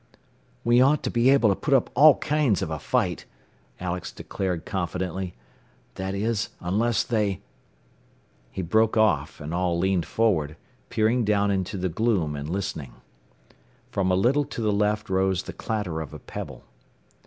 "We 0.63 0.81
ought 0.81 1.03
to 1.03 1.11
be 1.11 1.29
able 1.29 1.49
to 1.49 1.55
put 1.55 1.75
up 1.75 1.91
all 1.93 2.15
kinds 2.15 2.63
of 2.63 2.71
a 2.71 2.79
fight," 2.79 3.25
Alex 3.79 4.11
declared 4.11 4.65
confidently. 4.65 5.35
"That 5.93 6.15
is, 6.15 6.49
unless 6.59 7.03
they" 7.03 7.41
He 8.51 8.63
broke 8.63 8.97
off, 8.97 9.39
and 9.39 9.53
all 9.53 9.77
leaned 9.77 10.07
forward, 10.07 10.57
peering 10.89 11.23
down 11.23 11.51
into 11.51 11.77
the 11.77 11.87
gloom, 11.87 12.35
and 12.35 12.49
listening. 12.49 12.95
From 13.91 14.09
a 14.09 14.15
little 14.15 14.43
to 14.45 14.61
the 14.61 14.73
left 14.73 15.07
rose 15.07 15.43
the 15.43 15.53
clatter 15.53 16.01
of 16.01 16.15
a 16.15 16.19
pebble. 16.19 16.63